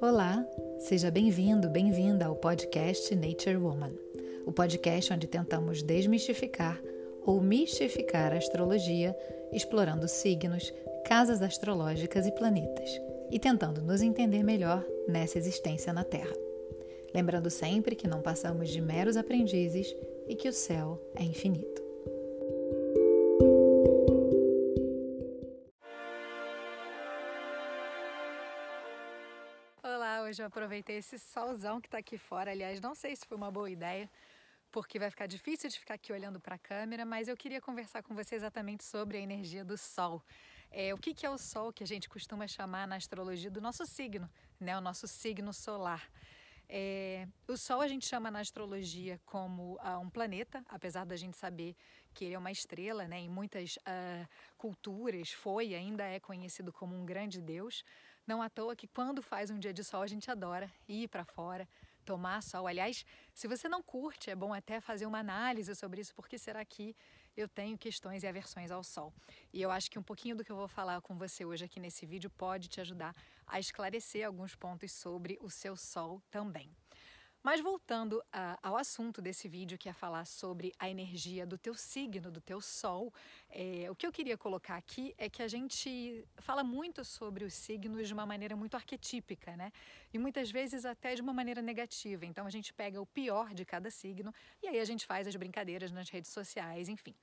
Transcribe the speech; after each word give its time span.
Olá, 0.00 0.42
seja 0.78 1.10
bem-vindo, 1.10 1.68
bem-vinda 1.68 2.24
ao 2.24 2.34
podcast 2.34 3.14
Nature 3.14 3.58
Woman, 3.58 3.92
o 4.46 4.52
podcast 4.52 5.12
onde 5.12 5.26
tentamos 5.26 5.82
desmistificar 5.82 6.80
ou 7.26 7.38
mistificar 7.40 8.32
a 8.32 8.38
astrologia, 8.38 9.14
explorando 9.52 10.08
signos, 10.08 10.72
casas 11.04 11.42
astrológicas 11.42 12.26
e 12.26 12.32
planetas, 12.32 12.90
e 13.30 13.38
tentando 13.38 13.82
nos 13.82 14.00
entender 14.00 14.42
melhor 14.42 14.82
nessa 15.06 15.36
existência 15.36 15.92
na 15.92 16.02
Terra. 16.02 16.34
Lembrando 17.12 17.50
sempre 17.50 17.94
que 17.94 18.08
não 18.08 18.22
passamos 18.22 18.70
de 18.70 18.80
meros 18.80 19.18
aprendizes 19.18 19.94
e 20.26 20.34
que 20.34 20.48
o 20.48 20.52
céu 20.52 20.98
é 21.14 21.22
infinito. 21.22 21.89
Aproveitei 30.50 30.96
esse 30.96 31.18
solzão 31.18 31.80
que 31.80 31.86
está 31.86 31.98
aqui 31.98 32.18
fora. 32.18 32.50
Aliás, 32.50 32.80
não 32.80 32.94
sei 32.94 33.14
se 33.14 33.24
foi 33.24 33.36
uma 33.36 33.50
boa 33.50 33.70
ideia, 33.70 34.10
porque 34.70 34.98
vai 34.98 35.08
ficar 35.08 35.26
difícil 35.26 35.70
de 35.70 35.78
ficar 35.78 35.94
aqui 35.94 36.12
olhando 36.12 36.40
para 36.40 36.56
a 36.56 36.58
câmera, 36.58 37.04
mas 37.04 37.28
eu 37.28 37.36
queria 37.36 37.60
conversar 37.60 38.02
com 38.02 38.14
você 38.14 38.34
exatamente 38.34 38.84
sobre 38.84 39.16
a 39.16 39.20
energia 39.20 39.64
do 39.64 39.78
Sol. 39.78 40.22
É, 40.70 40.92
o 40.92 40.98
que, 40.98 41.14
que 41.14 41.24
é 41.24 41.30
o 41.30 41.38
Sol 41.38 41.72
que 41.72 41.84
a 41.84 41.86
gente 41.86 42.08
costuma 42.08 42.46
chamar 42.48 42.86
na 42.86 42.96
astrologia 42.96 43.50
do 43.50 43.60
nosso 43.60 43.86
signo, 43.86 44.28
né? 44.58 44.76
o 44.76 44.80
nosso 44.80 45.06
signo 45.06 45.52
solar. 45.52 46.10
É, 46.68 47.26
o 47.48 47.56
Sol 47.56 47.80
a 47.80 47.88
gente 47.88 48.06
chama 48.06 48.30
na 48.30 48.40
astrologia 48.40 49.20
como 49.26 49.74
uh, 49.76 49.98
um 50.00 50.10
planeta, 50.10 50.64
apesar 50.68 51.04
da 51.04 51.16
gente 51.16 51.36
saber 51.36 51.76
que 52.12 52.24
ele 52.24 52.34
é 52.34 52.38
uma 52.38 52.52
estrela, 52.52 53.08
né? 53.08 53.18
Em 53.20 53.28
muitas 53.28 53.76
uh, 53.76 54.28
culturas 54.56 55.30
foi 55.32 55.68
e 55.68 55.74
ainda 55.74 56.04
é 56.04 56.20
conhecido 56.20 56.72
como 56.72 56.94
um 56.94 57.04
grande 57.04 57.40
deus. 57.40 57.84
Não 58.30 58.40
à 58.40 58.48
toa 58.48 58.76
que 58.76 58.86
quando 58.86 59.20
faz 59.20 59.50
um 59.50 59.58
dia 59.58 59.72
de 59.72 59.82
sol 59.82 60.02
a 60.02 60.06
gente 60.06 60.30
adora 60.30 60.70
ir 60.86 61.08
para 61.08 61.24
fora, 61.24 61.68
tomar 62.04 62.40
sol. 62.44 62.68
Aliás, 62.68 63.04
se 63.34 63.48
você 63.48 63.68
não 63.68 63.82
curte, 63.82 64.30
é 64.30 64.36
bom 64.36 64.54
até 64.54 64.80
fazer 64.80 65.04
uma 65.04 65.18
análise 65.18 65.74
sobre 65.74 66.00
isso, 66.00 66.14
porque 66.14 66.38
será 66.38 66.64
que 66.64 66.94
eu 67.36 67.48
tenho 67.48 67.76
questões 67.76 68.22
e 68.22 68.28
aversões 68.28 68.70
ao 68.70 68.84
sol? 68.84 69.12
E 69.52 69.60
eu 69.60 69.68
acho 69.68 69.90
que 69.90 69.98
um 69.98 70.02
pouquinho 70.04 70.36
do 70.36 70.44
que 70.44 70.52
eu 70.52 70.54
vou 70.54 70.68
falar 70.68 71.00
com 71.00 71.18
você 71.18 71.44
hoje 71.44 71.64
aqui 71.64 71.80
nesse 71.80 72.06
vídeo 72.06 72.30
pode 72.30 72.68
te 72.68 72.80
ajudar 72.80 73.16
a 73.44 73.58
esclarecer 73.58 74.24
alguns 74.24 74.54
pontos 74.54 74.92
sobre 74.92 75.36
o 75.40 75.50
seu 75.50 75.76
sol 75.76 76.22
também. 76.30 76.70
Mas 77.42 77.60
voltando 77.60 78.18
uh, 78.18 78.58
ao 78.62 78.76
assunto 78.76 79.22
desse 79.22 79.48
vídeo, 79.48 79.78
que 79.78 79.88
é 79.88 79.94
falar 79.94 80.26
sobre 80.26 80.74
a 80.78 80.90
energia 80.90 81.46
do 81.46 81.56
teu 81.56 81.74
signo, 81.74 82.30
do 82.30 82.40
teu 82.40 82.60
sol, 82.60 83.12
é, 83.48 83.90
o 83.90 83.94
que 83.94 84.06
eu 84.06 84.12
queria 84.12 84.36
colocar 84.36 84.76
aqui 84.76 85.14
é 85.16 85.28
que 85.30 85.42
a 85.42 85.48
gente 85.48 86.22
fala 86.36 86.62
muito 86.62 87.02
sobre 87.02 87.44
os 87.44 87.54
signos 87.54 88.06
de 88.06 88.12
uma 88.12 88.26
maneira 88.26 88.54
muito 88.54 88.74
arquetípica, 88.74 89.56
né? 89.56 89.72
E 90.12 90.18
muitas 90.18 90.50
vezes 90.50 90.84
até 90.84 91.14
de 91.14 91.22
uma 91.22 91.32
maneira 91.32 91.62
negativa. 91.62 92.26
Então 92.26 92.46
a 92.46 92.50
gente 92.50 92.74
pega 92.74 93.00
o 93.00 93.06
pior 93.06 93.54
de 93.54 93.64
cada 93.64 93.90
signo 93.90 94.34
e 94.62 94.68
aí 94.68 94.78
a 94.78 94.84
gente 94.84 95.06
faz 95.06 95.26
as 95.26 95.34
brincadeiras 95.34 95.90
nas 95.90 96.10
redes 96.10 96.30
sociais, 96.30 96.90
enfim. 96.90 97.14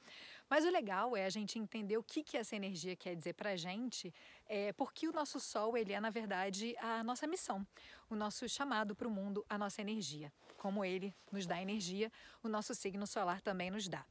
Mas 0.49 0.65
o 0.65 0.69
legal 0.69 1.15
é 1.15 1.25
a 1.25 1.29
gente 1.29 1.59
entender 1.59 1.97
o 1.97 2.03
que, 2.03 2.23
que 2.23 2.37
essa 2.37 2.55
energia 2.55 2.95
quer 2.95 3.15
dizer 3.15 3.33
para 3.33 3.51
a 3.51 3.55
gente, 3.55 4.13
é, 4.47 4.71
porque 4.73 5.07
o 5.07 5.11
nosso 5.11 5.39
Sol 5.39 5.77
ele 5.77 5.93
é, 5.93 5.99
na 5.99 6.09
verdade, 6.09 6.75
a 6.79 7.03
nossa 7.03 7.27
missão, 7.27 7.65
o 8.09 8.15
nosso 8.15 8.47
chamado 8.47 8.95
para 8.95 9.07
o 9.07 9.11
mundo, 9.11 9.45
a 9.49 9.57
nossa 9.57 9.81
energia. 9.81 10.31
Como 10.57 10.83
ele 10.83 11.13
nos 11.31 11.45
dá 11.45 11.61
energia, 11.61 12.11
o 12.41 12.47
nosso 12.47 12.73
signo 12.73 13.05
solar 13.05 13.41
também 13.41 13.69
nos 13.69 13.87
dá. 13.87 14.05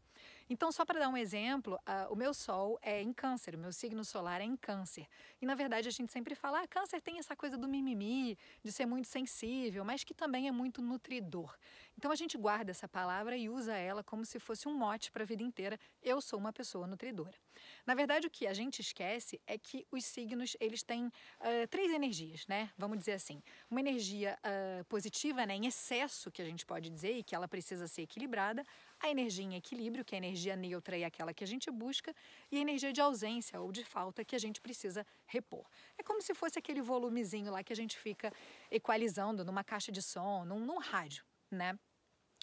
Então, 0.48 0.70
só 0.70 0.84
para 0.84 1.00
dar 1.00 1.08
um 1.08 1.16
exemplo, 1.16 1.74
uh, 1.74 2.12
o 2.12 2.14
meu 2.14 2.32
Sol 2.32 2.78
é 2.80 3.02
em 3.02 3.12
Câncer, 3.12 3.56
o 3.56 3.58
meu 3.58 3.72
signo 3.72 4.04
solar 4.04 4.40
é 4.40 4.44
em 4.44 4.56
Câncer. 4.56 5.08
E 5.40 5.46
na 5.46 5.54
verdade 5.54 5.88
a 5.88 5.90
gente 5.90 6.12
sempre 6.12 6.34
fala, 6.36 6.62
ah, 6.62 6.68
Câncer 6.68 7.00
tem 7.00 7.18
essa 7.18 7.34
coisa 7.34 7.56
do 7.58 7.66
mimimi, 7.66 8.38
de 8.62 8.70
ser 8.70 8.86
muito 8.86 9.08
sensível, 9.08 9.84
mas 9.84 10.04
que 10.04 10.14
também 10.14 10.46
é 10.46 10.52
muito 10.52 10.80
nutridor. 10.80 11.56
Então 11.98 12.12
a 12.12 12.14
gente 12.14 12.38
guarda 12.38 12.70
essa 12.70 12.86
palavra 12.86 13.36
e 13.36 13.48
usa 13.48 13.74
ela 13.74 14.04
como 14.04 14.24
se 14.24 14.38
fosse 14.38 14.68
um 14.68 14.74
mote 14.74 15.10
para 15.10 15.24
a 15.24 15.26
vida 15.26 15.42
inteira. 15.42 15.80
Eu 16.02 16.20
sou 16.20 16.38
uma 16.38 16.52
pessoa 16.52 16.86
nutridora. 16.86 17.34
Na 17.84 17.94
verdade, 17.94 18.26
o 18.26 18.30
que 18.30 18.46
a 18.46 18.54
gente 18.54 18.80
esquece 18.80 19.40
é 19.46 19.58
que 19.58 19.86
os 19.90 20.04
signos 20.04 20.56
eles 20.60 20.82
têm 20.82 21.06
uh, 21.06 21.66
três 21.70 21.90
energias, 21.92 22.46
né? 22.46 22.70
Vamos 22.76 22.98
dizer 22.98 23.12
assim, 23.12 23.42
uma 23.70 23.80
energia 23.80 24.38
uh, 24.44 24.84
positiva, 24.84 25.44
né, 25.46 25.56
em 25.56 25.66
excesso, 25.66 26.30
que 26.30 26.42
a 26.42 26.44
gente 26.44 26.64
pode 26.66 26.90
dizer 26.90 27.12
e 27.16 27.22
que 27.22 27.34
ela 27.34 27.48
precisa 27.48 27.88
ser 27.88 28.02
equilibrada 28.02 28.62
a 29.00 29.10
energia 29.10 29.44
em 29.44 29.54
equilíbrio, 29.54 30.04
que 30.04 30.14
é 30.14 30.18
a 30.18 30.18
energia 30.18 30.35
neutra 30.56 30.96
e 30.98 31.04
aquela 31.04 31.32
que 31.32 31.42
a 31.42 31.46
gente 31.46 31.70
busca, 31.70 32.14
e 32.50 32.58
a 32.58 32.60
energia 32.60 32.92
de 32.92 33.00
ausência 33.00 33.60
ou 33.60 33.72
de 33.72 33.84
falta 33.84 34.24
que 34.24 34.36
a 34.36 34.38
gente 34.38 34.60
precisa 34.60 35.06
repor. 35.26 35.64
É 35.96 36.02
como 36.02 36.20
se 36.20 36.34
fosse 36.34 36.58
aquele 36.58 36.82
volumezinho 36.82 37.50
lá 37.50 37.62
que 37.62 37.72
a 37.72 37.76
gente 37.76 37.96
fica 37.98 38.32
equalizando 38.70 39.44
numa 39.44 39.64
caixa 39.64 39.90
de 39.90 40.02
som, 40.02 40.44
num, 40.44 40.60
num 40.60 40.78
rádio, 40.78 41.24
né? 41.50 41.78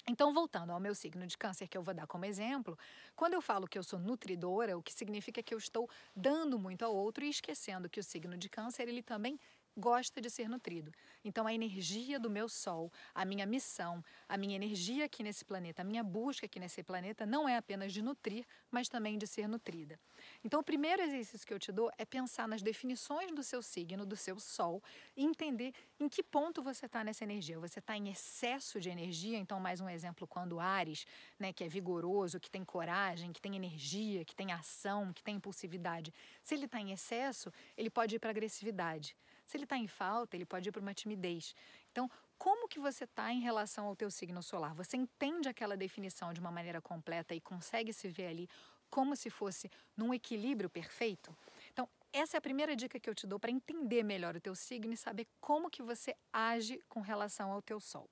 Então, 0.06 0.34
voltando 0.34 0.70
ao 0.70 0.78
meu 0.78 0.94
signo 0.94 1.26
de 1.26 1.36
câncer, 1.36 1.66
que 1.66 1.78
eu 1.78 1.82
vou 1.82 1.94
dar 1.94 2.06
como 2.06 2.26
exemplo, 2.26 2.78
quando 3.16 3.32
eu 3.32 3.40
falo 3.40 3.66
que 3.66 3.78
eu 3.78 3.82
sou 3.82 3.98
nutridora, 3.98 4.76
o 4.76 4.82
que 4.82 4.92
significa 4.92 5.42
que 5.42 5.54
eu 5.54 5.58
estou 5.58 5.88
dando 6.14 6.58
muito 6.58 6.84
ao 6.84 6.94
outro 6.94 7.24
e 7.24 7.30
esquecendo 7.30 7.88
que 7.88 7.98
o 7.98 8.04
signo 8.04 8.36
de 8.36 8.50
câncer, 8.50 8.86
ele 8.86 9.02
também 9.02 9.40
gosta 9.76 10.20
de 10.20 10.30
ser 10.30 10.48
nutrido. 10.48 10.92
Então, 11.24 11.46
a 11.46 11.54
energia 11.54 12.18
do 12.18 12.30
meu 12.30 12.48
sol, 12.48 12.92
a 13.14 13.24
minha 13.24 13.46
missão, 13.46 14.04
a 14.28 14.36
minha 14.36 14.54
energia 14.54 15.04
aqui 15.04 15.22
nesse 15.22 15.44
planeta, 15.44 15.82
a 15.82 15.84
minha 15.84 16.02
busca 16.02 16.46
aqui 16.46 16.60
nesse 16.60 16.82
planeta 16.82 17.26
não 17.26 17.48
é 17.48 17.56
apenas 17.56 17.92
de 17.92 18.02
nutrir, 18.02 18.46
mas 18.70 18.88
também 18.88 19.18
de 19.18 19.26
ser 19.26 19.48
nutrida. 19.48 19.98
Então, 20.44 20.60
o 20.60 20.64
primeiro 20.64 21.02
exercício 21.02 21.46
que 21.46 21.52
eu 21.52 21.58
te 21.58 21.72
dou 21.72 21.90
é 21.98 22.04
pensar 22.04 22.46
nas 22.46 22.62
definições 22.62 23.30
do 23.32 23.42
seu 23.42 23.62
signo, 23.62 24.06
do 24.06 24.16
seu 24.16 24.38
sol, 24.38 24.82
e 25.16 25.24
entender 25.24 25.72
em 25.98 26.08
que 26.08 26.22
ponto 26.22 26.62
você 26.62 26.86
está 26.86 27.02
nessa 27.02 27.24
energia. 27.24 27.58
Você 27.58 27.78
está 27.78 27.96
em 27.96 28.08
excesso 28.08 28.80
de 28.80 28.90
energia, 28.90 29.38
então, 29.38 29.58
mais 29.58 29.80
um 29.80 29.88
exemplo, 29.88 30.26
quando 30.26 30.60
Ares, 30.60 31.06
né, 31.38 31.52
que 31.52 31.64
é 31.64 31.68
vigoroso, 31.68 32.38
que 32.38 32.50
tem 32.50 32.64
coragem, 32.64 33.32
que 33.32 33.40
tem 33.40 33.56
energia, 33.56 34.24
que 34.24 34.34
tem 34.34 34.52
ação, 34.52 35.12
que 35.12 35.22
tem 35.22 35.36
impulsividade, 35.36 36.12
se 36.42 36.54
ele 36.54 36.66
está 36.66 36.80
em 36.80 36.92
excesso, 36.92 37.52
ele 37.76 37.90
pode 37.90 38.16
ir 38.16 38.18
para 38.18 38.30
agressividade. 38.30 39.16
Se 39.44 39.56
ele 39.56 39.64
está 39.64 39.76
em 39.76 39.86
falta, 39.86 40.36
ele 40.36 40.46
pode 40.46 40.68
ir 40.68 40.72
para 40.72 40.80
uma 40.80 40.94
timidez. 40.94 41.54
Então, 41.92 42.10
como 42.38 42.68
que 42.68 42.80
você 42.80 43.04
está 43.04 43.32
em 43.32 43.40
relação 43.40 43.86
ao 43.86 43.96
teu 43.96 44.10
signo 44.10 44.42
solar? 44.42 44.74
Você 44.74 44.96
entende 44.96 45.48
aquela 45.48 45.76
definição 45.76 46.32
de 46.32 46.40
uma 46.40 46.50
maneira 46.50 46.80
completa 46.80 47.34
e 47.34 47.40
consegue 47.40 47.92
se 47.92 48.08
ver 48.08 48.26
ali 48.26 48.48
como 48.90 49.16
se 49.16 49.30
fosse 49.30 49.70
num 49.96 50.12
equilíbrio 50.12 50.70
perfeito? 50.70 51.36
Então, 51.72 51.88
essa 52.12 52.36
é 52.36 52.38
a 52.38 52.40
primeira 52.40 52.76
dica 52.76 53.00
que 53.00 53.10
eu 53.10 53.14
te 53.14 53.26
dou 53.26 53.40
para 53.40 53.50
entender 53.50 54.02
melhor 54.02 54.36
o 54.36 54.40
teu 54.40 54.54
signo 54.54 54.92
e 54.92 54.96
saber 54.96 55.26
como 55.40 55.68
que 55.68 55.82
você 55.82 56.14
age 56.32 56.80
com 56.88 57.00
relação 57.00 57.50
ao 57.50 57.60
teu 57.60 57.80
sol. 57.80 58.08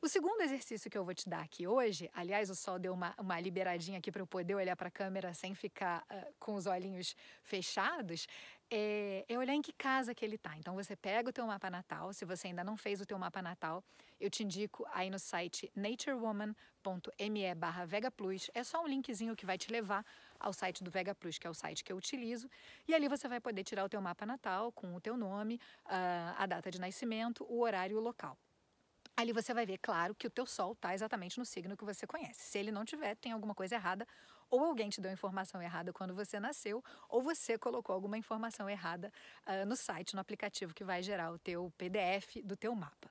O 0.00 0.08
segundo 0.08 0.40
exercício 0.40 0.90
que 0.90 0.98
eu 0.98 1.04
vou 1.04 1.14
te 1.14 1.28
dar 1.28 1.42
aqui 1.42 1.64
hoje, 1.64 2.10
aliás, 2.12 2.50
o 2.50 2.56
sol 2.56 2.76
deu 2.76 2.92
uma, 2.92 3.14
uma 3.16 3.38
liberadinha 3.38 3.98
aqui 3.98 4.10
para 4.10 4.20
eu 4.20 4.26
poder 4.26 4.56
olhar 4.56 4.74
para 4.74 4.88
a 4.88 4.90
câmera 4.90 5.32
sem 5.32 5.54
ficar 5.54 6.02
uh, 6.10 6.34
com 6.40 6.54
os 6.54 6.66
olhinhos 6.66 7.14
fechados, 7.44 8.26
é, 8.74 9.26
é, 9.28 9.38
olhar 9.38 9.54
em 9.54 9.60
que 9.60 9.72
casa 9.72 10.14
que 10.14 10.24
ele 10.24 10.36
está. 10.36 10.56
Então 10.56 10.74
você 10.74 10.96
pega 10.96 11.28
o 11.28 11.32
teu 11.32 11.46
mapa 11.46 11.68
natal, 11.68 12.10
se 12.14 12.24
você 12.24 12.46
ainda 12.46 12.64
não 12.64 12.74
fez 12.74 13.02
o 13.02 13.06
teu 13.06 13.18
mapa 13.18 13.42
natal, 13.42 13.84
eu 14.18 14.30
te 14.30 14.42
indico 14.42 14.86
aí 14.94 15.10
no 15.10 15.18
site 15.18 15.70
naturewoman.me 15.76 17.54
barra 17.54 17.84
vegaplus, 17.84 18.50
é 18.54 18.64
só 18.64 18.82
um 18.82 18.86
linkzinho 18.86 19.36
que 19.36 19.44
vai 19.44 19.58
te 19.58 19.70
levar 19.70 20.06
ao 20.40 20.54
site 20.54 20.82
do 20.82 20.90
Vega 20.90 21.14
Plus, 21.14 21.38
que 21.38 21.46
é 21.46 21.50
o 21.50 21.54
site 21.54 21.84
que 21.84 21.92
eu 21.92 21.96
utilizo, 21.98 22.48
e 22.88 22.94
ali 22.94 23.08
você 23.08 23.28
vai 23.28 23.40
poder 23.40 23.62
tirar 23.62 23.84
o 23.84 23.88
teu 23.90 24.00
mapa 24.00 24.24
natal 24.24 24.72
com 24.72 24.94
o 24.94 25.00
teu 25.00 25.16
nome, 25.16 25.60
uh, 25.84 26.34
a 26.38 26.46
data 26.46 26.70
de 26.70 26.80
nascimento, 26.80 27.44
o 27.48 27.60
horário 27.60 27.94
e 27.94 27.98
o 27.98 28.00
local. 28.00 28.38
Ali 29.16 29.32
você 29.32 29.52
vai 29.52 29.66
ver, 29.66 29.78
claro, 29.78 30.14
que 30.14 30.26
o 30.26 30.30
teu 30.30 30.46
sol 30.46 30.72
está 30.72 30.94
exatamente 30.94 31.38
no 31.38 31.44
signo 31.44 31.76
que 31.76 31.84
você 31.84 32.06
conhece. 32.06 32.40
Se 32.40 32.58
ele 32.58 32.72
não 32.72 32.84
tiver, 32.84 33.14
tem 33.16 33.32
alguma 33.32 33.54
coisa 33.54 33.74
errada, 33.74 34.06
ou 34.50 34.64
alguém 34.64 34.88
te 34.88 35.00
deu 35.00 35.12
informação 35.12 35.62
errada 35.62 35.92
quando 35.92 36.14
você 36.14 36.40
nasceu, 36.40 36.82
ou 37.08 37.22
você 37.22 37.58
colocou 37.58 37.94
alguma 37.94 38.16
informação 38.16 38.68
errada 38.68 39.12
uh, 39.46 39.66
no 39.66 39.76
site, 39.76 40.14
no 40.14 40.20
aplicativo 40.20 40.74
que 40.74 40.82
vai 40.82 41.02
gerar 41.02 41.30
o 41.30 41.38
teu 41.38 41.72
PDF 41.76 42.42
do 42.42 42.56
teu 42.56 42.74
mapa. 42.74 43.10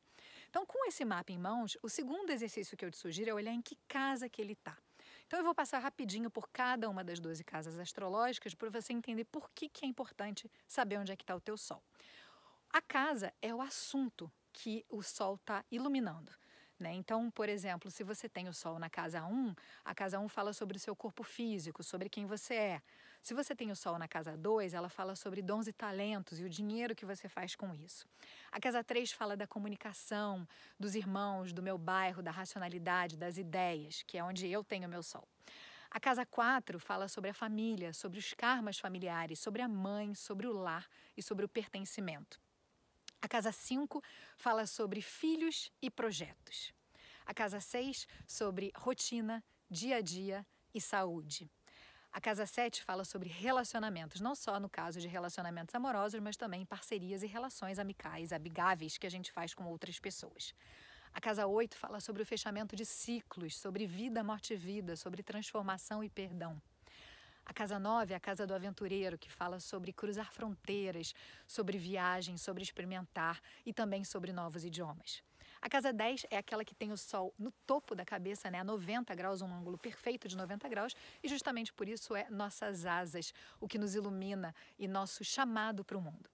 Então, 0.49 0.65
com 0.65 0.85
esse 0.87 1.05
mapa 1.05 1.31
em 1.31 1.37
mãos, 1.37 1.77
o 1.81 1.87
segundo 1.87 2.29
exercício 2.29 2.75
que 2.75 2.83
eu 2.83 2.91
te 2.91 2.97
sugiro 2.97 3.29
é 3.29 3.33
olhar 3.33 3.53
em 3.53 3.61
que 3.61 3.77
casa 3.87 4.27
que 4.27 4.41
ele 4.41 4.53
está. 4.53 4.77
Então, 5.25 5.39
eu 5.39 5.45
vou 5.45 5.55
passar 5.55 5.79
rapidinho 5.79 6.29
por 6.29 6.49
cada 6.49 6.89
uma 6.89 7.03
das 7.03 7.19
12 7.19 7.43
casas 7.43 7.79
astrológicas 7.79 8.53
para 8.53 8.69
você 8.69 8.91
entender 8.91 9.23
por 9.25 9.49
que, 9.51 9.69
que 9.69 9.85
é 9.85 9.87
importante 9.87 10.51
saber 10.67 10.97
onde 10.97 11.11
é 11.11 11.15
que 11.15 11.23
está 11.23 11.35
o 11.35 11.39
teu 11.39 11.57
sol. 11.57 11.81
A 12.69 12.81
casa 12.81 13.33
é 13.41 13.53
o 13.55 13.61
assunto 13.61 14.31
que 14.51 14.85
o 14.89 15.01
Sol 15.01 15.35
está 15.35 15.63
iluminando. 15.71 16.31
Né? 16.81 16.93
Então, 16.93 17.29
por 17.29 17.47
exemplo, 17.47 17.91
se 17.91 18.03
você 18.03 18.27
tem 18.27 18.47
o 18.47 18.53
Sol 18.53 18.79
na 18.79 18.89
casa 18.89 19.23
1, 19.23 19.53
a 19.85 19.93
casa 19.93 20.19
1 20.19 20.27
fala 20.27 20.51
sobre 20.51 20.77
o 20.77 20.79
seu 20.79 20.95
corpo 20.95 21.23
físico, 21.23 21.83
sobre 21.83 22.09
quem 22.09 22.25
você 22.25 22.55
é. 22.55 22.81
Se 23.21 23.35
você 23.35 23.55
tem 23.55 23.69
o 23.69 23.75
Sol 23.75 23.99
na 23.99 24.07
casa 24.07 24.35
2, 24.35 24.73
ela 24.73 24.89
fala 24.89 25.15
sobre 25.15 25.43
dons 25.43 25.67
e 25.67 25.73
talentos 25.73 26.39
e 26.39 26.43
o 26.43 26.49
dinheiro 26.49 26.95
que 26.95 27.05
você 27.05 27.29
faz 27.29 27.55
com 27.55 27.75
isso. 27.75 28.07
A 28.51 28.59
casa 28.59 28.83
3 28.83 29.11
fala 29.11 29.37
da 29.37 29.45
comunicação, 29.45 30.47
dos 30.79 30.95
irmãos, 30.95 31.53
do 31.53 31.61
meu 31.61 31.77
bairro, 31.77 32.23
da 32.23 32.31
racionalidade, 32.31 33.15
das 33.15 33.37
ideias, 33.37 34.01
que 34.01 34.17
é 34.17 34.23
onde 34.23 34.47
eu 34.47 34.63
tenho 34.63 34.89
meu 34.89 35.03
Sol. 35.03 35.27
A 35.91 35.99
casa 35.99 36.25
4 36.25 36.79
fala 36.79 37.07
sobre 37.07 37.29
a 37.29 37.33
família, 37.33 37.93
sobre 37.93 38.17
os 38.17 38.33
karmas 38.33 38.79
familiares, 38.79 39.37
sobre 39.37 39.61
a 39.61 39.67
mãe, 39.67 40.15
sobre 40.15 40.47
o 40.47 40.53
lar 40.53 40.87
e 41.15 41.21
sobre 41.21 41.45
o 41.45 41.49
pertencimento. 41.49 42.39
A 43.21 43.27
casa 43.27 43.51
5 43.51 44.03
fala 44.35 44.65
sobre 44.65 44.99
filhos 45.01 45.71
e 45.81 45.91
projetos. 45.91 46.73
A 47.25 47.33
casa 47.33 47.59
6 47.59 48.07
sobre 48.27 48.71
rotina, 48.75 49.43
dia 49.69 49.97
a 49.97 50.01
dia 50.01 50.45
e 50.73 50.81
saúde. 50.81 51.49
A 52.11 52.19
casa 52.19 52.45
7 52.45 52.83
fala 52.83 53.05
sobre 53.05 53.29
relacionamentos, 53.29 54.19
não 54.19 54.35
só 54.35 54.59
no 54.59 54.69
caso 54.69 54.99
de 54.99 55.07
relacionamentos 55.07 55.73
amorosos, 55.75 56.19
mas 56.19 56.35
também 56.35 56.65
parcerias 56.65 57.23
e 57.23 57.27
relações 57.27 57.79
amicais, 57.79 58.33
amigáveis 58.33 58.97
que 58.97 59.07
a 59.07 59.11
gente 59.11 59.31
faz 59.31 59.53
com 59.53 59.65
outras 59.65 59.99
pessoas. 59.99 60.53
A 61.13 61.21
casa 61.21 61.45
8 61.45 61.77
fala 61.77 61.99
sobre 61.99 62.23
o 62.23 62.25
fechamento 62.25 62.75
de 62.75 62.85
ciclos, 62.85 63.57
sobre 63.57 63.85
vida, 63.85 64.23
morte 64.23 64.53
e 64.53 64.57
vida, 64.57 64.95
sobre 64.95 65.21
transformação 65.21 66.03
e 66.03 66.09
perdão. 66.09 66.61
A 67.51 67.53
casa 67.53 67.77
9 67.77 68.13
é 68.13 68.15
a 68.15 68.19
casa 68.19 68.47
do 68.47 68.53
aventureiro, 68.53 69.17
que 69.17 69.29
fala 69.29 69.59
sobre 69.59 69.91
cruzar 69.91 70.31
fronteiras, 70.31 71.13
sobre 71.45 71.77
viagem, 71.77 72.37
sobre 72.37 72.63
experimentar 72.63 73.41
e 73.65 73.73
também 73.73 74.05
sobre 74.05 74.31
novos 74.31 74.63
idiomas. 74.63 75.21
A 75.61 75.67
casa 75.67 75.91
10 75.91 76.27
é 76.31 76.37
aquela 76.37 76.63
que 76.63 76.73
tem 76.73 76.93
o 76.93 76.97
sol 76.97 77.33
no 77.37 77.51
topo 77.67 77.93
da 77.93 78.05
cabeça, 78.05 78.49
né, 78.49 78.61
a 78.61 78.63
90 78.63 79.13
graus, 79.15 79.41
um 79.41 79.53
ângulo 79.53 79.77
perfeito 79.77 80.29
de 80.29 80.37
90 80.37 80.69
graus, 80.69 80.95
e 81.21 81.27
justamente 81.27 81.73
por 81.73 81.89
isso 81.89 82.15
é 82.15 82.25
nossas 82.29 82.85
asas, 82.85 83.33
o 83.59 83.67
que 83.67 83.77
nos 83.77 83.95
ilumina 83.95 84.55
e 84.79 84.87
nosso 84.87 85.21
chamado 85.21 85.83
para 85.83 85.97
o 85.97 86.01
mundo. 86.01 86.29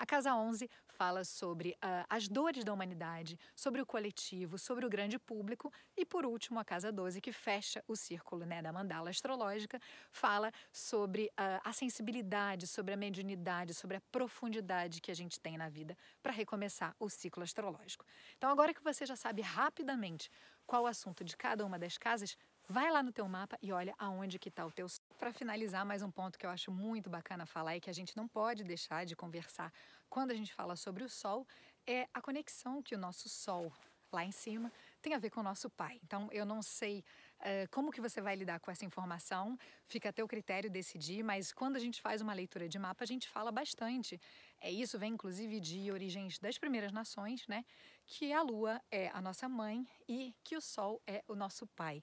A 0.00 0.06
Casa 0.06 0.34
11 0.34 0.66
fala 0.86 1.24
sobre 1.24 1.72
uh, 1.72 2.06
as 2.08 2.26
dores 2.26 2.64
da 2.64 2.72
humanidade, 2.72 3.38
sobre 3.54 3.82
o 3.82 3.86
coletivo, 3.86 4.56
sobre 4.56 4.86
o 4.86 4.88
grande 4.88 5.18
público 5.18 5.70
e, 5.94 6.06
por 6.06 6.24
último, 6.24 6.58
a 6.58 6.64
Casa 6.64 6.90
12, 6.90 7.20
que 7.20 7.30
fecha 7.32 7.84
o 7.86 7.94
círculo 7.94 8.46
né, 8.46 8.62
da 8.62 8.72
mandala 8.72 9.10
astrológica, 9.10 9.78
fala 10.10 10.50
sobre 10.72 11.26
uh, 11.26 11.60
a 11.62 11.70
sensibilidade, 11.74 12.66
sobre 12.66 12.94
a 12.94 12.96
mediunidade, 12.96 13.74
sobre 13.74 13.98
a 13.98 14.00
profundidade 14.10 15.02
que 15.02 15.10
a 15.10 15.14
gente 15.14 15.38
tem 15.38 15.58
na 15.58 15.68
vida 15.68 15.94
para 16.22 16.32
recomeçar 16.32 16.96
o 16.98 17.10
ciclo 17.10 17.42
astrológico. 17.42 18.06
Então, 18.38 18.48
agora 18.48 18.72
que 18.72 18.82
você 18.82 19.04
já 19.04 19.16
sabe 19.16 19.42
rapidamente 19.42 20.30
qual 20.66 20.84
o 20.84 20.86
assunto 20.86 21.22
de 21.22 21.36
cada 21.36 21.62
uma 21.66 21.78
das 21.78 21.98
casas, 21.98 22.38
Vai 22.70 22.88
lá 22.88 23.02
no 23.02 23.10
teu 23.10 23.26
mapa 23.28 23.58
e 23.60 23.72
olha 23.72 23.92
aonde 23.98 24.38
que 24.38 24.48
está 24.48 24.64
o 24.64 24.70
teu. 24.70 24.86
Para 25.18 25.32
finalizar, 25.32 25.84
mais 25.84 26.02
um 26.02 26.10
ponto 26.10 26.38
que 26.38 26.46
eu 26.46 26.50
acho 26.50 26.70
muito 26.70 27.10
bacana 27.10 27.44
falar 27.44 27.76
e 27.76 27.80
que 27.80 27.90
a 27.90 27.92
gente 27.92 28.16
não 28.16 28.28
pode 28.28 28.62
deixar 28.62 29.04
de 29.04 29.16
conversar 29.16 29.72
quando 30.08 30.30
a 30.30 30.36
gente 30.36 30.54
fala 30.54 30.76
sobre 30.76 31.02
o 31.02 31.08
sol 31.08 31.44
é 31.84 32.06
a 32.14 32.22
conexão 32.22 32.80
que 32.80 32.94
o 32.94 32.98
nosso 32.98 33.28
sol 33.28 33.72
lá 34.12 34.24
em 34.24 34.30
cima 34.30 34.72
tem 35.02 35.14
a 35.14 35.18
ver 35.18 35.30
com 35.30 35.40
o 35.40 35.42
nosso 35.42 35.68
pai. 35.68 35.98
Então, 36.04 36.28
eu 36.30 36.44
não 36.44 36.62
sei 36.62 37.02
uh, 37.40 37.68
como 37.72 37.90
que 37.90 38.00
você 38.00 38.20
vai 38.20 38.36
lidar 38.36 38.60
com 38.60 38.70
essa 38.70 38.84
informação, 38.84 39.58
fica 39.88 40.10
a 40.10 40.12
teu 40.12 40.28
critério 40.28 40.70
decidir, 40.70 41.24
mas 41.24 41.52
quando 41.52 41.74
a 41.74 41.80
gente 41.80 42.00
faz 42.00 42.20
uma 42.20 42.32
leitura 42.32 42.68
de 42.68 42.78
mapa, 42.78 43.02
a 43.02 43.06
gente 43.06 43.28
fala 43.28 43.50
bastante. 43.50 44.20
É 44.60 44.70
isso 44.70 44.96
vem 44.96 45.14
inclusive 45.14 45.58
de 45.58 45.90
origens 45.90 46.38
das 46.38 46.56
primeiras 46.56 46.92
nações, 46.92 47.48
né? 47.48 47.64
Que 48.06 48.32
a 48.32 48.42
lua 48.42 48.80
é 48.92 49.08
a 49.08 49.20
nossa 49.20 49.48
mãe 49.48 49.84
e 50.08 50.32
que 50.44 50.56
o 50.56 50.60
sol 50.60 51.02
é 51.04 51.24
o 51.26 51.34
nosso 51.34 51.66
pai. 51.66 52.00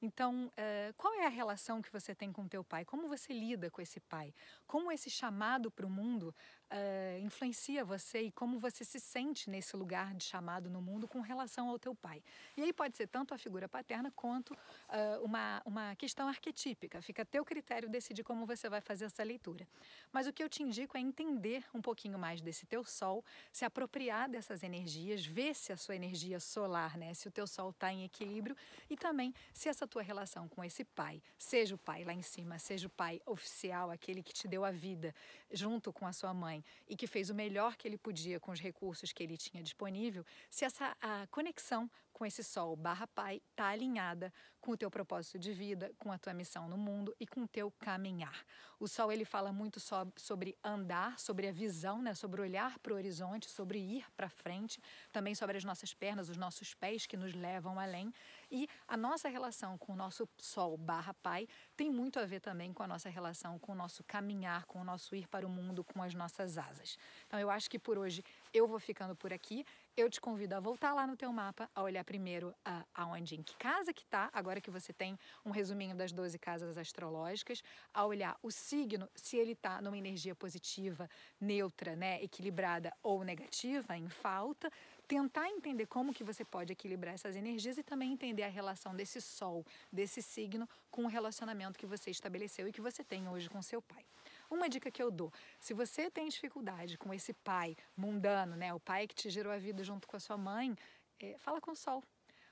Então, 0.00 0.46
uh, 0.46 0.94
qual 0.96 1.12
é 1.14 1.26
a 1.26 1.30
relação 1.30 1.82
que 1.82 1.92
você 1.92 2.14
tem 2.14 2.32
com 2.32 2.46
teu 2.46 2.62
pai? 2.62 2.84
Como 2.84 3.08
você 3.08 3.32
lida 3.32 3.68
com 3.70 3.82
esse 3.82 3.98
pai? 3.98 4.32
Como 4.66 4.92
esse 4.92 5.10
chamado 5.10 5.70
para 5.70 5.86
o 5.86 5.90
mundo 5.90 6.34
uh, 6.70 7.18
influencia 7.20 7.84
você 7.84 8.22
e 8.22 8.32
como 8.32 8.58
você 8.58 8.84
se 8.84 9.00
sente 9.00 9.50
nesse 9.50 9.76
lugar 9.76 10.14
de 10.14 10.24
chamado 10.24 10.70
no 10.70 10.80
mundo 10.80 11.06
com 11.08 11.20
relação 11.20 11.68
ao 11.68 11.78
teu 11.78 11.94
pai? 11.94 12.22
E 12.56 12.62
aí 12.62 12.72
pode 12.72 12.96
ser 12.96 13.06
tanto 13.06 13.34
a 13.34 13.38
figura 13.38 13.68
paterna 13.68 14.10
quanto 14.14 14.52
uh, 14.52 15.24
uma, 15.24 15.62
uma 15.64 15.96
questão 15.96 16.28
arquetípica. 16.28 17.00
Fica 17.02 17.22
a 17.22 17.24
teu 17.24 17.44
critério 17.44 17.88
decidir 17.88 18.22
como 18.22 18.46
você 18.46 18.68
vai 18.68 18.80
fazer 18.80 19.06
essa 19.06 19.22
leitura. 19.22 19.66
Mas 20.12 20.26
o 20.26 20.32
que 20.32 20.42
eu 20.42 20.48
te 20.48 20.62
indico 20.62 20.96
é 20.96 21.00
entender 21.00 21.64
um 21.74 21.80
pouquinho 21.80 22.18
mais 22.18 22.40
desse 22.40 22.66
teu 22.66 22.84
sol, 22.84 23.24
se 23.52 23.64
apropriar 23.64 24.28
dessas 24.28 24.62
energias, 24.62 25.24
ver 25.24 25.54
se 25.54 25.72
a 25.72 25.76
sua 25.76 25.96
energia 25.96 26.40
solar, 26.40 26.96
né, 26.96 27.14
se 27.14 27.28
o 27.28 27.30
teu 27.30 27.46
sol 27.46 27.70
está 27.70 27.92
em 27.92 28.04
equilíbrio 28.04 28.56
e 28.88 28.96
também 28.96 29.34
se 29.52 29.68
essa 29.68 29.86
tua 29.86 30.02
relação 30.02 30.48
com 30.48 30.64
esse 30.64 30.84
pai, 30.84 31.22
seja 31.38 31.74
o 31.74 31.78
pai 31.78 32.04
lá 32.04 32.12
em 32.12 32.22
cima, 32.22 32.58
seja 32.58 32.86
o 32.86 32.90
pai 32.90 33.20
oficial, 33.26 33.90
aquele 33.90 34.22
que 34.22 34.32
te 34.32 34.46
deu 34.46 34.64
a 34.64 34.70
vida 34.70 35.14
junto 35.50 35.92
com 35.92 36.06
a 36.06 36.12
sua 36.12 36.34
mãe 36.34 36.57
e 36.88 36.96
que 36.96 37.06
fez 37.06 37.30
o 37.30 37.34
melhor 37.34 37.76
que 37.76 37.86
ele 37.86 37.98
podia 37.98 38.38
com 38.40 38.52
os 38.52 38.60
recursos 38.60 39.12
que 39.12 39.22
ele 39.22 39.36
tinha 39.36 39.62
disponível, 39.62 40.24
se 40.50 40.64
essa 40.64 40.96
a 41.00 41.26
conexão 41.28 41.90
com 42.12 42.26
esse 42.26 42.42
sol 42.42 42.74
barra 42.74 43.06
pai 43.06 43.40
está 43.50 43.68
alinhada 43.68 44.32
com 44.60 44.72
o 44.72 44.76
teu 44.76 44.90
propósito 44.90 45.38
de 45.38 45.52
vida, 45.52 45.92
com 45.98 46.10
a 46.10 46.18
tua 46.18 46.34
missão 46.34 46.68
no 46.68 46.76
mundo 46.76 47.14
e 47.20 47.26
com 47.26 47.42
o 47.42 47.48
teu 47.48 47.70
caminhar. 47.78 48.44
O 48.80 48.88
sol 48.88 49.12
ele 49.12 49.24
fala 49.24 49.52
muito 49.52 49.78
so, 49.78 49.94
sobre 50.16 50.56
andar, 50.62 51.18
sobre 51.18 51.46
a 51.46 51.52
visão, 51.52 52.02
né, 52.02 52.14
sobre 52.14 52.40
olhar 52.40 52.76
para 52.80 52.92
o 52.92 52.96
horizonte, 52.96 53.48
sobre 53.48 53.78
ir 53.78 54.04
para 54.16 54.28
frente, 54.28 54.82
também 55.12 55.34
sobre 55.34 55.56
as 55.56 55.64
nossas 55.64 55.94
pernas, 55.94 56.28
os 56.28 56.36
nossos 56.36 56.74
pés 56.74 57.06
que 57.06 57.16
nos 57.16 57.32
levam 57.34 57.78
além. 57.78 58.12
E 58.50 58.68
a 58.86 58.96
nossa 58.96 59.28
relação 59.28 59.76
com 59.76 59.92
o 59.92 59.96
nosso 59.96 60.28
Sol 60.38 60.76
barra 60.76 61.14
Pai 61.14 61.46
tem 61.76 61.90
muito 61.90 62.18
a 62.18 62.24
ver 62.24 62.40
também 62.40 62.72
com 62.72 62.82
a 62.82 62.86
nossa 62.86 63.08
relação 63.08 63.58
com 63.58 63.72
o 63.72 63.74
nosso 63.74 64.02
caminhar, 64.04 64.64
com 64.64 64.80
o 64.80 64.84
nosso 64.84 65.14
ir 65.14 65.26
para 65.26 65.46
o 65.46 65.50
mundo, 65.50 65.84
com 65.84 66.02
as 66.02 66.14
nossas 66.14 66.56
asas. 66.56 66.96
Então 67.26 67.38
eu 67.38 67.50
acho 67.50 67.68
que 67.68 67.78
por 67.78 67.98
hoje 67.98 68.24
eu 68.52 68.66
vou 68.66 68.78
ficando 68.78 69.14
por 69.14 69.32
aqui. 69.32 69.64
Eu 69.96 70.08
te 70.08 70.20
convido 70.20 70.54
a 70.54 70.60
voltar 70.60 70.94
lá 70.94 71.06
no 71.06 71.16
teu 71.16 71.32
mapa, 71.32 71.68
a 71.74 71.82
olhar 71.82 72.04
primeiro 72.04 72.54
a, 72.64 72.84
aonde, 72.94 73.34
em 73.34 73.42
que 73.42 73.56
casa 73.56 73.92
que 73.92 74.02
está, 74.02 74.30
agora 74.32 74.60
que 74.60 74.70
você 74.70 74.92
tem 74.92 75.18
um 75.44 75.50
resuminho 75.50 75.94
das 75.96 76.12
12 76.12 76.38
casas 76.38 76.78
astrológicas, 76.78 77.62
a 77.92 78.06
olhar 78.06 78.38
o 78.40 78.50
signo, 78.50 79.08
se 79.14 79.36
ele 79.36 79.52
está 79.52 79.82
numa 79.82 79.98
energia 79.98 80.36
positiva, 80.36 81.10
neutra, 81.40 81.96
né, 81.96 82.22
equilibrada 82.22 82.94
ou 83.02 83.24
negativa, 83.24 83.96
em 83.96 84.08
falta, 84.08 84.70
tentar 85.08 85.48
entender 85.48 85.86
como 85.86 86.12
que 86.12 86.22
você 86.22 86.44
pode 86.44 86.72
equilibrar 86.74 87.14
essas 87.14 87.34
energias 87.34 87.78
e 87.78 87.82
também 87.82 88.12
entender 88.12 88.42
a 88.42 88.48
relação 88.48 88.94
desse 88.94 89.22
sol, 89.22 89.64
desse 89.90 90.20
signo 90.20 90.68
com 90.90 91.04
o 91.04 91.08
relacionamento 91.08 91.78
que 91.78 91.86
você 91.86 92.10
estabeleceu 92.10 92.68
e 92.68 92.72
que 92.72 92.80
você 92.80 93.02
tem 93.02 93.26
hoje 93.26 93.48
com 93.48 93.62
seu 93.62 93.80
pai. 93.80 94.04
Uma 94.50 94.68
dica 94.68 94.90
que 94.90 95.02
eu 95.02 95.10
dou: 95.10 95.32
se 95.58 95.72
você 95.72 96.10
tem 96.10 96.28
dificuldade 96.28 96.98
com 96.98 97.12
esse 97.14 97.32
pai 97.32 97.74
mundano, 97.96 98.54
né, 98.54 98.72
o 98.74 98.78
pai 98.78 99.08
que 99.08 99.14
te 99.14 99.30
gerou 99.30 99.50
a 99.50 99.58
vida 99.58 99.82
junto 99.82 100.06
com 100.06 100.16
a 100.16 100.20
sua 100.20 100.36
mãe, 100.36 100.76
é, 101.18 101.38
fala 101.38 101.58
com 101.58 101.70
o 101.70 101.76
sol. 101.76 102.04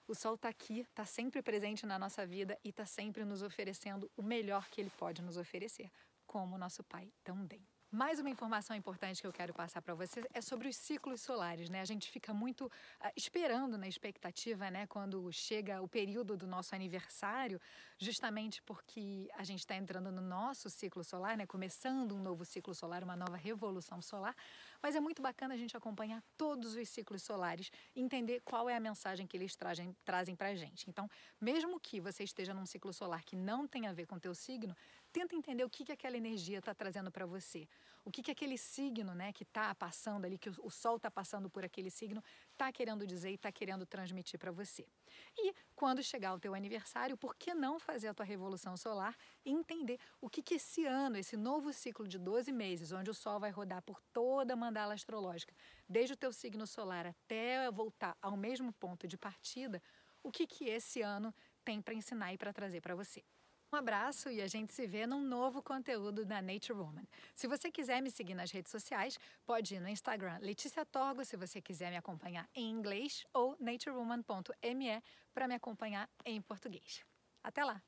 O 0.09 0.15
sol 0.15 0.37
está 0.37 0.49
aqui, 0.49 0.81
está 0.81 1.05
sempre 1.05 1.43
presente 1.43 1.85
na 1.85 1.99
nossa 1.99 2.25
vida 2.27 2.59
e 2.65 2.71
está 2.71 2.87
sempre 2.87 3.25
nos 3.25 3.43
oferecendo 3.43 4.11
o 4.17 4.23
melhor 4.23 4.69
que 4.71 4.81
ele 4.81 4.91
pode 4.97 5.21
nos 5.21 5.37
oferecer, 5.37 5.91
como 6.27 6.57
nosso 6.57 6.83
pai 6.85 7.13
também. 7.23 7.67
Mais 7.97 8.21
uma 8.21 8.29
informação 8.29 8.77
importante 8.77 9.23
que 9.23 9.27
eu 9.27 9.33
quero 9.33 9.55
passar 9.55 9.81
para 9.81 9.95
vocês 9.95 10.27
é 10.35 10.43
sobre 10.43 10.69
os 10.69 10.77
ciclos 10.77 11.23
solares, 11.23 11.71
né? 11.71 11.81
A 11.81 11.85
gente 11.87 12.11
fica 12.11 12.35
muito 12.35 12.67
uh, 12.67 12.71
esperando 13.17 13.79
na 13.79 13.89
expectativa, 13.89 14.71
né, 14.71 14.87
quando 14.87 15.33
chega 15.33 15.81
o 15.81 15.89
período 15.89 16.37
do 16.37 16.47
nosso 16.47 16.75
aniversário, 16.75 17.59
justamente 17.99 18.61
porque 18.65 19.31
a 19.35 19.43
gente 19.45 19.61
está 19.61 19.75
entrando 19.75 20.13
no 20.13 20.21
nosso 20.21 20.69
ciclo 20.69 21.03
solar, 21.03 21.39
né, 21.39 21.47
começando 21.47 22.15
um 22.15 22.21
novo 22.21 22.45
ciclo 22.45 22.75
solar, 22.75 23.03
uma 23.03 23.17
nova 23.17 23.35
revolução 23.35 24.03
solar. 24.03 24.37
Mas 24.83 24.95
é 24.95 25.01
muito 25.01 25.23
bacana 25.23 25.55
a 25.55 25.57
gente 25.57 25.75
acompanhar 25.75 26.23
todos 26.37 26.75
os 26.77 26.87
ciclos 26.91 27.23
solares 27.23 27.71
entender 27.95 28.43
qual 28.45 28.69
é 28.69 28.77
a 28.77 28.81
mensagem 28.81 29.27
que 29.27 29.39
eles 29.39 29.57
trazem, 29.57 29.97
trazem 30.05 30.37
para 30.37 30.49
a 30.49 30.55
gente. 30.55 30.85
Então, 30.91 31.09
mesmo 31.41 31.81
que 31.81 31.99
você 31.99 32.25
esteja 32.25 32.53
num 32.53 32.67
ciclo 32.67 32.93
solar 32.93 33.25
que 33.25 33.35
não 33.35 33.67
tem 33.67 33.87
a 33.87 33.93
ver 33.95 34.05
com 34.05 34.19
teu 34.19 34.35
signo, 34.35 34.77
tenta 35.17 35.35
entender 35.35 35.65
o 35.65 35.71
que, 35.71 35.83
que 35.83 35.93
aquela 35.93 36.15
energia 36.15 36.59
está 36.59 36.75
trazendo 36.75 37.11
para 37.11 37.25
você. 37.25 37.67
O 38.05 38.11
que, 38.11 38.23
que 38.23 38.31
aquele 38.31 38.59
signo 38.59 39.15
né, 39.15 39.33
que 39.33 39.45
está 39.45 39.75
passando 39.75 40.27
ali, 40.27 40.37
que 40.37 40.51
o, 40.51 40.55
o 40.65 40.71
Sol 40.71 40.97
está 40.97 41.11
passando 41.11 41.49
por 41.49 41.65
aquele 41.65 41.91
signo, 41.91 42.23
está 42.53 42.71
querendo 42.71 43.07
dizer 43.07 43.31
e 43.31 43.35
está 43.35 43.51
querendo 43.51 43.87
transmitir 43.87 44.39
para 44.39 44.53
você. 44.53 44.87
E 45.35 45.55
quando 45.75 46.03
chegar 46.03 46.35
o 46.35 46.39
teu 46.39 46.55
aniversário, 46.55 47.17
por 47.17 47.35
que 47.35 47.55
não 47.55 47.79
fazer 47.79 48.09
a 48.09 48.15
tua 48.15 48.27
revolução 48.27 48.77
solar 48.77 49.17
e 49.43 49.51
entender 49.51 49.99
o 50.21 50.29
que, 50.29 50.43
que 50.43 50.57
esse 50.57 50.85
ano, 50.85 51.17
esse 51.17 51.35
novo 51.35 51.73
ciclo 51.73 52.07
de 52.07 52.19
12 52.19 52.53
meses, 52.53 52.93
onde 52.93 53.09
o 53.09 53.15
Sol 53.15 53.41
vai 53.41 53.51
rodar 53.51 53.81
por 53.81 53.99
toda 54.13 54.53
a 54.53 54.57
mandala 54.57 54.93
astrológica, 54.93 55.55
desde 55.89 56.13
o 56.13 56.17
teu 56.17 56.31
signo 56.31 56.67
solar 56.67 57.07
até 57.07 57.71
voltar 57.71 58.15
ao 58.21 58.37
mesmo 58.37 58.71
ponto 58.75 59.09
de 59.09 59.17
partida, 59.17 59.83
o 60.23 60.31
que, 60.31 60.47
que 60.47 60.67
esse 60.67 61.01
ano 61.01 61.35
tem 61.65 61.81
para 61.81 61.95
ensinar 61.95 62.35
e 62.35 62.37
para 62.37 62.53
trazer 62.53 62.83
para 62.83 62.95
você. 62.95 63.25
Um 63.73 63.77
abraço 63.77 64.31
e 64.31 64.41
a 64.41 64.47
gente 64.47 64.73
se 64.73 64.87
vê 64.87 65.07
num 65.07 65.21
novo 65.21 65.61
conteúdo 65.61 66.25
da 66.25 66.41
Nature 66.41 66.79
Woman. 66.79 67.05
Se 67.35 67.49
você 67.49 67.71
quiser 67.71 68.01
me 68.01 68.11
seguir 68.11 68.35
nas 68.35 68.51
redes 68.51 68.71
sociais, 68.71 69.19
pode 69.45 69.75
ir 69.75 69.81
no 69.81 69.89
Instagram 69.89 70.39
Letícia 70.41 70.85
Torgo, 70.87 71.25
se 71.25 71.37
você 71.37 71.61
quiser 71.61 71.91
me 71.91 71.97
acompanhar 71.97 72.49
em 72.55 72.71
inglês, 72.71 73.27
ou 73.35 73.57
naturewoman.me 73.59 75.03
para 75.35 75.49
me 75.49 75.55
acompanhar 75.55 76.09
em 76.25 76.41
português. 76.41 77.05
Até 77.43 77.65
lá! 77.65 77.83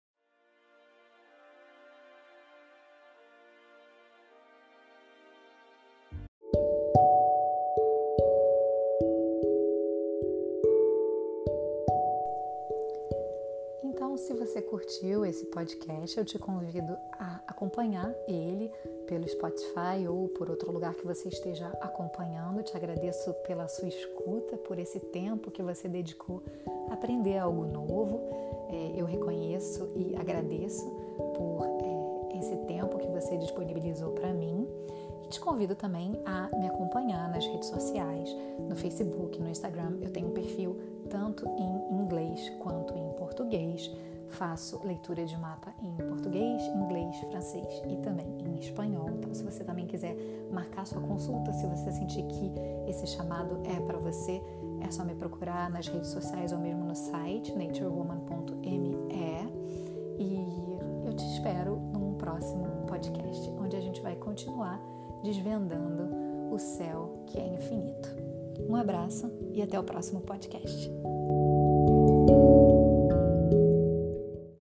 Se 14.18 14.34
você 14.34 14.60
curtiu 14.60 15.24
esse 15.24 15.44
podcast, 15.46 16.18
eu 16.18 16.24
te 16.24 16.38
convido 16.38 16.96
a 17.18 17.40
acompanhar 17.46 18.12
ele 18.26 18.70
pelo 19.06 19.26
Spotify 19.28 20.06
ou 20.08 20.28
por 20.28 20.50
outro 20.50 20.70
lugar 20.72 20.94
que 20.94 21.06
você 21.06 21.28
esteja 21.28 21.68
acompanhando. 21.80 22.62
Te 22.62 22.76
agradeço 22.76 23.32
pela 23.46 23.66
sua 23.68 23.88
escuta, 23.88 24.56
por 24.56 24.78
esse 24.78 25.00
tempo 25.00 25.50
que 25.50 25.62
você 25.62 25.88
dedicou 25.88 26.42
a 26.90 26.94
aprender 26.94 27.38
algo 27.38 27.64
novo. 27.64 28.20
É, 28.68 29.00
eu 29.00 29.06
reconheço 29.06 29.88
e 29.96 30.14
agradeço 30.16 30.84
por 31.36 31.64
é, 31.64 32.38
esse 32.38 32.56
tempo 32.66 32.98
que 32.98 33.08
você 33.08 33.36
disponibilizou 33.36 34.12
para 34.12 34.32
mim. 34.32 34.66
Te 35.30 35.40
convido 35.40 35.74
também 35.74 36.12
a 36.24 36.48
me 36.56 36.66
acompanhar 36.66 37.28
nas 37.30 37.46
redes 37.46 37.68
sociais, 37.68 38.34
no 38.68 38.74
Facebook, 38.74 39.40
no 39.40 39.48
Instagram. 39.48 39.98
Eu 40.00 40.10
tenho 40.10 40.28
um 40.28 40.32
perfil 40.32 40.76
tanto 41.08 41.46
em 41.46 41.94
inglês 41.94 42.50
quanto 42.58 42.96
em 42.96 43.12
português. 43.14 43.90
Faço 44.28 44.78
leitura 44.84 45.24
de 45.24 45.36
mapa 45.38 45.72
em 45.82 45.90
português, 46.06 46.62
inglês, 46.66 47.16
francês 47.30 47.82
e 47.88 47.96
também 47.96 48.26
em 48.44 48.58
espanhol. 48.58 49.08
Então, 49.10 49.32
se 49.32 49.42
você 49.42 49.64
também 49.64 49.86
quiser 49.86 50.14
marcar 50.52 50.86
sua 50.86 51.00
consulta, 51.00 51.52
se 51.54 51.66
você 51.66 51.90
sentir 51.90 52.22
que 52.24 52.52
esse 52.86 53.06
chamado 53.06 53.62
é 53.64 53.80
para 53.80 53.96
você, 53.98 54.42
é 54.82 54.90
só 54.90 55.02
me 55.02 55.14
procurar 55.14 55.70
nas 55.70 55.88
redes 55.88 56.10
sociais 56.10 56.52
ou 56.52 56.58
mesmo 56.58 56.84
no 56.84 56.94
site 56.94 57.56
naturewoman.me. 57.56 58.98
E 60.18 61.06
eu 61.06 61.14
te 61.14 61.24
espero 61.32 61.76
num 61.76 62.14
próximo 62.14 62.66
podcast, 62.86 63.50
onde 63.58 63.76
a 63.76 63.80
gente 63.80 64.00
vai 64.02 64.14
continuar 64.16 64.78
desvendando 65.22 66.52
o 66.52 66.58
céu 66.58 67.22
que 67.26 67.38
é 67.38 67.46
infinito. 67.46 68.27
Um 68.66 68.76
abraço 68.76 69.30
e 69.52 69.62
até 69.62 69.78
o 69.78 69.84
próximo 69.84 70.20
podcast. 70.20 70.90